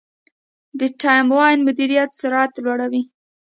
د 0.79 0.81
ټایملاین 1.01 1.59
مدیریت 1.67 2.09
سرعت 2.19 2.51
لوړوي. 2.65 3.03